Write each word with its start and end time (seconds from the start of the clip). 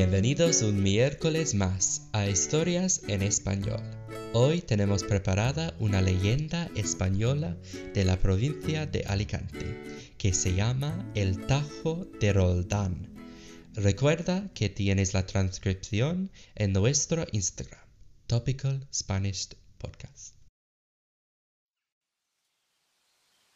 Bienvenidos 0.00 0.62
un 0.62 0.80
miércoles 0.80 1.54
más 1.56 2.02
a 2.12 2.28
Historias 2.28 3.02
en 3.08 3.20
Español. 3.20 3.82
Hoy 4.32 4.60
tenemos 4.60 5.02
preparada 5.02 5.74
una 5.80 6.00
leyenda 6.00 6.70
española 6.76 7.56
de 7.94 8.04
la 8.04 8.16
provincia 8.16 8.86
de 8.86 9.02
Alicante 9.08 10.14
que 10.16 10.32
se 10.32 10.54
llama 10.54 11.10
El 11.16 11.44
Tajo 11.48 12.06
de 12.20 12.32
Roldán. 12.32 13.12
Recuerda 13.74 14.48
que 14.54 14.68
tienes 14.68 15.14
la 15.14 15.26
transcripción 15.26 16.30
en 16.54 16.74
nuestro 16.74 17.26
Instagram, 17.32 17.84
Topical 18.28 18.86
Spanish 18.94 19.48
Podcast. 19.78 20.36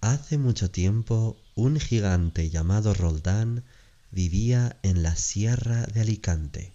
Hace 0.00 0.38
mucho 0.38 0.70
tiempo, 0.70 1.42
un 1.56 1.80
gigante 1.80 2.48
llamado 2.48 2.94
Roldán 2.94 3.64
vivía 4.10 4.78
en 4.82 5.02
la 5.02 5.16
sierra 5.16 5.86
de 5.86 6.00
Alicante. 6.00 6.72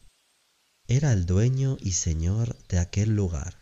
Era 0.88 1.14
el 1.14 1.26
dueño 1.26 1.78
y 1.80 1.94
señor 1.94 2.58
de 2.68 2.80
aquel 2.80 3.16
lugar. 3.16 3.58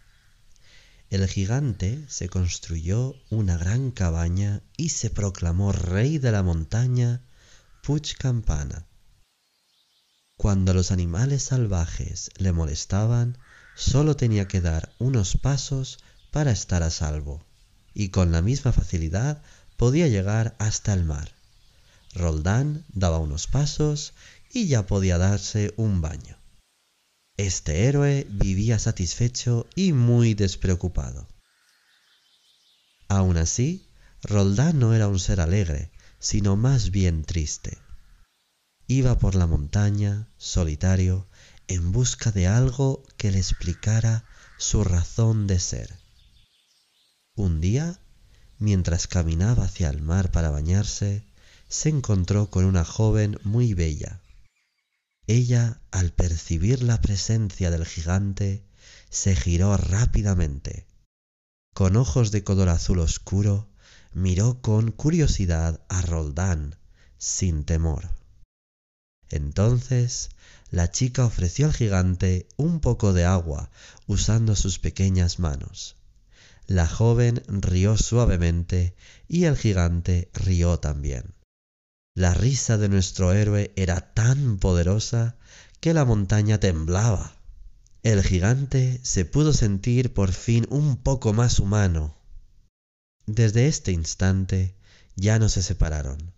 El 1.09 1.27
gigante 1.27 2.05
se 2.07 2.29
construyó 2.29 3.15
una 3.29 3.57
gran 3.57 3.91
cabaña 3.91 4.61
y 4.77 4.89
se 4.89 5.09
proclamó 5.09 5.71
rey 5.71 6.17
de 6.17 6.31
la 6.31 6.41
montaña 6.41 7.21
Puig 7.83 8.15
Campana. 8.17 8.85
Cuando 10.37 10.73
los 10.73 10.91
animales 10.91 11.43
salvajes 11.43 12.31
le 12.37 12.51
molestaban, 12.51 13.37
solo 13.75 14.15
tenía 14.15 14.47
que 14.47 14.61
dar 14.61 14.93
unos 14.99 15.37
pasos 15.37 15.99
para 16.31 16.51
estar 16.51 16.81
a 16.81 16.89
salvo, 16.89 17.45
y 17.93 18.09
con 18.09 18.31
la 18.31 18.41
misma 18.41 18.71
facilidad 18.71 19.43
podía 19.77 20.07
llegar 20.07 20.55
hasta 20.59 20.93
el 20.93 21.03
mar. 21.03 21.40
Roldán 22.13 22.85
daba 22.89 23.19
unos 23.19 23.47
pasos 23.47 24.13
y 24.51 24.67
ya 24.67 24.85
podía 24.85 25.17
darse 25.17 25.73
un 25.77 26.01
baño. 26.01 26.37
Este 27.37 27.85
héroe 27.85 28.27
vivía 28.29 28.77
satisfecho 28.79 29.67
y 29.75 29.93
muy 29.93 30.33
despreocupado. 30.33 31.27
Aun 33.07 33.37
así, 33.37 33.89
Roldán 34.21 34.79
no 34.79 34.93
era 34.93 35.07
un 35.07 35.19
ser 35.19 35.41
alegre, 35.41 35.91
sino 36.19 36.55
más 36.55 36.91
bien 36.91 37.23
triste. 37.23 37.77
Iba 38.87 39.17
por 39.17 39.35
la 39.35 39.47
montaña, 39.47 40.27
solitario, 40.37 41.27
en 41.67 41.91
busca 41.91 42.31
de 42.31 42.47
algo 42.47 43.03
que 43.17 43.31
le 43.31 43.37
explicara 43.37 44.25
su 44.57 44.83
razón 44.83 45.47
de 45.47 45.59
ser. 45.59 45.97
Un 47.35 47.61
día, 47.61 47.99
mientras 48.59 49.07
caminaba 49.07 49.63
hacia 49.63 49.89
el 49.89 50.01
mar 50.01 50.31
para 50.31 50.49
bañarse, 50.49 51.25
se 51.71 51.87
encontró 51.87 52.49
con 52.49 52.65
una 52.65 52.83
joven 52.83 53.39
muy 53.43 53.73
bella. 53.73 54.19
Ella, 55.25 55.79
al 55.89 56.11
percibir 56.11 56.83
la 56.83 56.99
presencia 56.99 57.71
del 57.71 57.85
gigante, 57.85 58.65
se 59.09 59.37
giró 59.37 59.77
rápidamente. 59.77 60.85
Con 61.73 61.95
ojos 61.95 62.31
de 62.31 62.43
color 62.43 62.67
azul 62.67 62.99
oscuro, 62.99 63.69
miró 64.11 64.61
con 64.61 64.91
curiosidad 64.91 65.79
a 65.87 66.01
Roldán, 66.01 66.75
sin 67.17 67.63
temor. 67.63 68.09
Entonces 69.29 70.29
la 70.71 70.91
chica 70.91 71.23
ofreció 71.23 71.67
al 71.67 71.73
gigante 71.73 72.49
un 72.57 72.81
poco 72.81 73.13
de 73.13 73.23
agua 73.23 73.71
usando 74.07 74.57
sus 74.57 74.77
pequeñas 74.77 75.39
manos. 75.39 75.95
La 76.67 76.85
joven 76.85 77.41
rió 77.47 77.95
suavemente 77.95 78.93
y 79.29 79.45
el 79.45 79.55
gigante 79.55 80.29
rió 80.33 80.77
también. 80.77 81.33
La 82.13 82.33
risa 82.33 82.77
de 82.77 82.89
nuestro 82.89 83.31
héroe 83.31 83.71
era 83.77 84.13
tan 84.13 84.57
poderosa 84.57 85.37
que 85.79 85.93
la 85.93 86.03
montaña 86.03 86.59
temblaba. 86.59 87.37
El 88.03 88.21
gigante 88.21 88.99
se 89.01 89.23
pudo 89.23 89.53
sentir 89.53 90.13
por 90.13 90.33
fin 90.33 90.67
un 90.69 90.97
poco 90.97 91.31
más 91.31 91.59
humano. 91.59 92.17
Desde 93.27 93.67
este 93.67 93.93
instante 93.93 94.75
ya 95.15 95.39
no 95.39 95.47
se 95.47 95.63
separaron. 95.63 96.33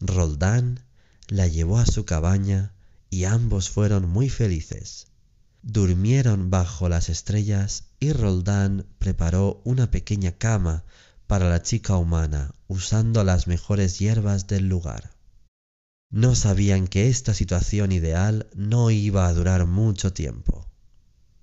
Roldán 0.00 0.80
la 1.28 1.46
llevó 1.46 1.78
a 1.78 1.86
su 1.86 2.04
cabaña 2.04 2.72
y 3.08 3.24
ambos 3.24 3.70
fueron 3.70 4.08
muy 4.08 4.28
felices. 4.28 5.06
Durmieron 5.62 6.50
bajo 6.50 6.88
las 6.88 7.08
estrellas 7.08 7.84
y 8.00 8.12
Roldán 8.12 8.84
preparó 8.98 9.62
una 9.64 9.92
pequeña 9.92 10.32
cama 10.32 10.82
para 11.26 11.48
la 11.48 11.62
chica 11.62 11.96
humana 11.96 12.52
usando 12.68 13.24
las 13.24 13.46
mejores 13.46 13.98
hierbas 13.98 14.46
del 14.46 14.68
lugar. 14.68 15.13
No 16.14 16.36
sabían 16.36 16.86
que 16.86 17.08
esta 17.08 17.34
situación 17.34 17.90
ideal 17.90 18.46
no 18.54 18.92
iba 18.92 19.26
a 19.26 19.34
durar 19.34 19.66
mucho 19.66 20.12
tiempo. 20.12 20.64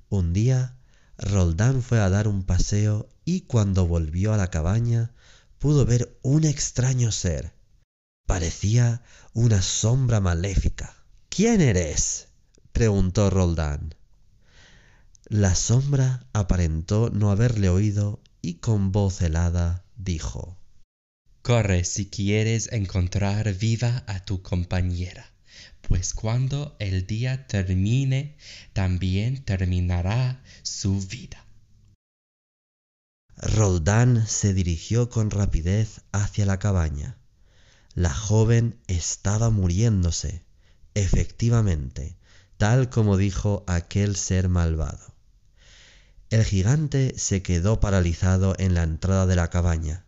Un 0.07 0.31
día, 0.31 0.77
Roldán 1.17 1.81
fue 1.81 1.99
a 1.99 2.09
dar 2.09 2.29
un 2.29 2.43
paseo 2.43 3.09
y 3.25 3.41
cuando 3.41 3.85
volvió 3.85 4.33
a 4.33 4.37
la 4.37 4.49
cabaña 4.49 5.11
pudo 5.59 5.85
ver 5.85 6.17
un 6.21 6.45
extraño 6.45 7.11
ser. 7.11 7.53
Parecía 8.25 9.03
una 9.33 9.61
sombra 9.61 10.21
maléfica. 10.21 10.95
¿Quién 11.27 11.59
eres? 11.59 12.29
preguntó 12.71 13.29
Roldán. 13.29 13.93
La 15.25 15.53
sombra 15.53 16.27
aparentó 16.31 17.09
no 17.09 17.29
haberle 17.29 17.67
oído 17.67 18.21
y 18.41 18.53
con 18.53 18.93
voz 18.93 19.21
helada 19.21 19.83
dijo 19.97 20.60
Corre 21.41 21.85
si 21.85 22.05
quieres 22.07 22.71
encontrar 22.71 23.53
viva 23.53 24.03
a 24.05 24.23
tu 24.23 24.43
compañera, 24.43 25.25
pues 25.81 26.13
cuando 26.13 26.75
el 26.77 27.07
día 27.07 27.47
termine, 27.47 28.37
también 28.73 29.43
terminará 29.43 30.43
su 30.61 30.99
vida. 31.01 31.43
Roldán 33.37 34.27
se 34.27 34.53
dirigió 34.53 35.09
con 35.09 35.31
rapidez 35.31 36.01
hacia 36.11 36.45
la 36.45 36.59
cabaña. 36.59 37.17
La 37.95 38.13
joven 38.13 38.79
estaba 38.85 39.49
muriéndose, 39.49 40.43
efectivamente, 40.93 42.15
tal 42.57 42.91
como 42.91 43.17
dijo 43.17 43.63
aquel 43.65 44.15
ser 44.15 44.47
malvado. 44.47 45.15
El 46.29 46.45
gigante 46.45 47.17
se 47.17 47.41
quedó 47.41 47.79
paralizado 47.79 48.53
en 48.59 48.75
la 48.75 48.83
entrada 48.83 49.25
de 49.25 49.35
la 49.35 49.49
cabaña. 49.49 50.05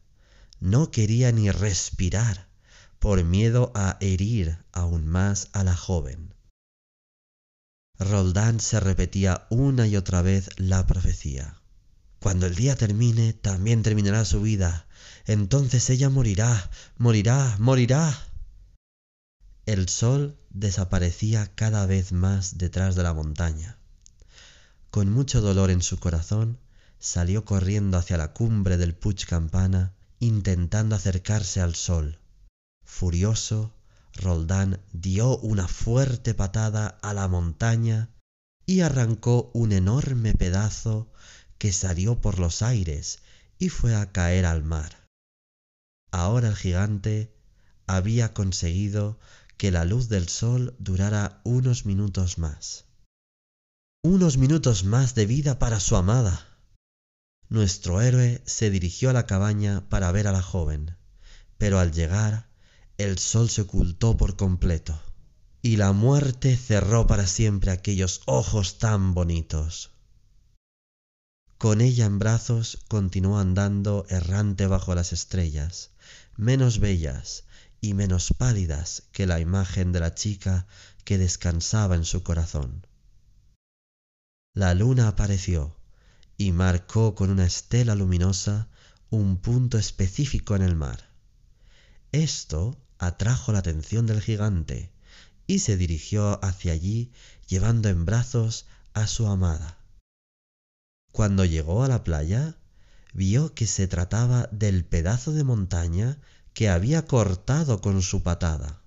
No 0.64 0.92
quería 0.92 1.34
ni 1.34 1.52
respirar 1.52 2.48
por 2.98 3.22
miedo 3.26 3.74
a 3.76 3.98
herir 4.00 4.64
aún 4.72 5.06
más 5.06 5.50
a 5.52 5.66
la 5.66 5.76
joven. 5.76 6.34
Roldán 8.00 8.62
se 8.62 8.80
repetía 8.80 9.46
una 9.50 9.88
y 9.88 9.98
otra 9.98 10.22
vez 10.22 10.48
la 10.56 10.88
profecía. 10.88 11.60
Cuando 12.20 12.46
el 12.46 12.56
día 12.56 12.78
termine, 12.78 13.34
también 13.34 13.84
terminará 13.84 14.24
su 14.24 14.42
vida. 14.42 14.88
Entonces 15.26 15.90
ella 15.90 16.10
morirá, 16.10 16.72
morirá, 16.98 17.58
morirá. 17.60 18.18
El 19.66 19.90
sol 19.90 20.40
desaparecía 20.50 21.54
cada 21.56 21.86
vez 21.88 22.14
más 22.14 22.58
detrás 22.58 22.96
de 22.96 23.04
la 23.04 23.14
montaña. 23.14 23.80
Con 24.92 25.12
mucho 25.12 25.42
dolor 25.42 25.72
en 25.72 25.82
su 25.82 26.00
corazón, 26.00 26.58
salió 27.00 27.44
corriendo 27.44 27.98
hacia 27.98 28.16
la 28.16 28.32
cumbre 28.32 28.78
del 28.78 28.96
Puig 28.96 29.26
Campana, 29.26 29.94
intentando 30.26 30.96
acercarse 30.96 31.62
al 31.62 31.76
sol. 31.76 32.20
Furioso, 32.84 33.74
Roldán 34.14 34.82
dio 34.92 35.38
una 35.38 35.68
fuerte 35.68 36.34
patada 36.34 36.88
a 37.02 37.14
la 37.14 37.28
montaña 37.28 38.10
y 38.66 38.82
arrancó 38.82 39.52
un 39.54 39.72
enorme 39.72 40.34
pedazo 40.34 41.12
que 41.58 41.72
salió 41.72 42.22
por 42.22 42.40
los 42.40 42.62
aires 42.62 43.20
y 43.58 43.70
fue 43.70 43.96
a 43.96 44.12
caer 44.12 44.46
al 44.46 44.64
mar. 44.64 45.08
Ahora 46.12 46.50
el 46.50 46.56
gigante 46.56 47.34
había 47.88 48.34
conseguido 48.34 49.20
que 49.58 49.72
la 49.72 49.86
luz 49.86 50.10
del 50.10 50.30
sol 50.30 50.76
durara 50.80 51.42
unos 51.44 51.86
minutos 51.86 52.38
más 52.38 52.86
unos 54.06 54.38
minutos 54.38 54.84
más 54.84 55.16
de 55.16 55.26
vida 55.26 55.60
para 55.60 55.80
su 55.80 55.96
amada. 55.96 56.53
Nuestro 57.54 58.02
héroe 58.02 58.42
se 58.48 58.72
dirigió 58.72 59.12
a 59.12 59.14
la 59.14 59.28
cabaña 59.28 59.88
para 59.88 60.12
ver 60.12 60.26
a 60.26 60.32
la 60.32 60.42
joven, 60.42 60.98
pero 61.60 61.78
al 61.78 61.92
llegar 61.92 62.50
el 62.98 63.20
sol 63.20 63.48
se 63.48 63.62
ocultó 63.62 64.18
por 64.18 64.36
completo 64.36 65.00
y 65.62 65.76
la 65.76 65.92
muerte 65.92 66.58
cerró 66.58 67.06
para 67.06 67.28
siempre 67.28 67.70
aquellos 67.70 68.24
ojos 68.26 68.80
tan 68.80 69.14
bonitos. 69.14 69.92
Con 71.60 71.80
ella 71.82 72.06
en 72.06 72.18
brazos 72.18 72.80
continuó 72.88 73.38
andando 73.38 74.08
errante 74.10 74.66
bajo 74.66 74.96
las 74.96 75.14
estrellas, 75.14 75.92
menos 76.36 76.80
bellas 76.80 77.44
y 77.82 77.94
menos 77.94 78.34
pálidas 78.36 79.04
que 79.12 79.28
la 79.28 79.40
imagen 79.40 79.92
de 79.92 80.00
la 80.00 80.16
chica 80.16 80.66
que 81.04 81.20
descansaba 81.20 81.94
en 81.94 82.06
su 82.06 82.24
corazón 82.24 82.88
la 84.56 84.76
luna 84.76 85.08
apareció 85.08 85.76
y 86.38 86.52
marcó 86.52 87.16
con 87.16 87.30
una 87.30 87.46
estela 87.46 87.96
luminosa 87.96 88.68
un 89.10 89.38
punto 89.38 89.78
específico 89.78 90.56
en 90.56 90.64
el 90.64 90.76
mar. 90.76 91.10
Esto 92.12 92.78
atrajo 92.98 93.52
la 93.52 93.60
atención 93.60 94.06
del 94.06 94.22
gigante, 94.22 94.92
y 95.46 95.60
se 95.60 95.78
dirigió 95.78 96.44
hacia 96.44 96.74
allí 96.74 97.12
llevando 97.48 97.90
en 97.90 98.06
brazos 98.06 98.66
a 98.94 99.08
su 99.08 99.28
amada. 99.28 99.78
Cuando 101.12 101.46
llegó 101.46 101.84
a 101.84 101.88
la 101.88 102.04
playa, 102.04 102.58
vio 103.14 103.54
que 103.54 103.68
se 103.68 103.88
trataba 103.88 104.48
del 104.52 104.86
pedazo 104.86 105.32
de 105.32 105.44
montaña 105.44 106.18
que 106.54 106.70
había 106.70 107.06
cortado 107.06 107.82
con 107.82 108.02
su 108.02 108.24
patada. 108.24 108.82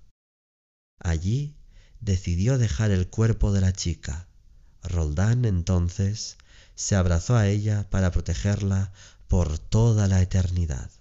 Allí 0.99 1.55
decidió 1.99 2.57
dejar 2.57 2.91
el 2.91 3.07
cuerpo 3.07 3.53
de 3.53 3.61
la 3.61 3.73
chica. 3.73 4.26
Roldán 4.87 5.45
entonces 5.45 6.37
se 6.75 6.95
abrazó 6.95 7.35
a 7.35 7.47
ella 7.47 7.89
para 7.89 8.11
protegerla 8.11 8.91
por 9.27 9.59
toda 9.59 10.07
la 10.07 10.21
eternidad. 10.21 10.91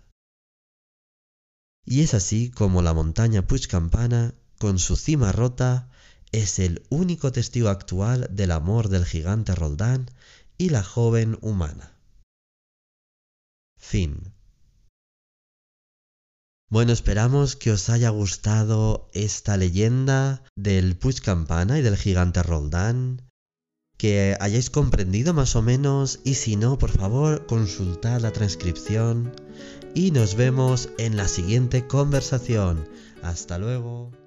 Y 1.85 2.01
es 2.03 2.15
así 2.15 2.51
como 2.51 2.83
la 2.83 2.95
montaña 2.95 3.47
Puigcampana, 3.47 4.35
con 4.59 4.79
su 4.79 4.97
cima 4.97 5.33
rota, 5.33 5.89
es 6.33 6.59
el 6.59 6.85
único 6.89 7.31
testigo 7.31 7.69
actual 7.69 8.29
del 8.31 8.51
amor 8.51 8.89
del 8.89 9.05
gigante 9.05 9.55
Roldán 9.55 10.11
y 10.59 10.71
la 10.71 10.83
joven 10.83 11.39
humana. 11.41 11.97
Fin. 13.79 14.35
Bueno, 16.69 16.93
esperamos 16.93 17.55
que 17.55 17.71
os 17.71 17.89
haya 17.91 18.11
gustado 18.11 19.09
esta 19.15 19.57
leyenda 19.57 20.43
del 20.57 20.97
Puig 20.97 21.21
Campana 21.21 21.79
y 21.79 21.83
del 21.83 21.97
gigante 21.97 22.43
Roldán, 22.43 23.26
que 23.97 24.37
hayáis 24.41 24.71
comprendido 24.71 25.33
más 25.33 25.57
o 25.57 25.63
menos 25.63 26.21
y 26.25 26.35
si 26.35 26.57
no, 26.57 26.79
por 26.79 26.91
favor, 26.91 27.47
consultad 27.47 28.21
la 28.21 28.33
transcripción 28.33 29.33
y 29.95 30.11
nos 30.11 30.35
vemos 30.35 30.91
en 30.99 31.17
la 31.17 31.29
siguiente 31.29 31.87
conversación. 31.87 32.89
Hasta 33.23 33.59
luego. 33.59 34.26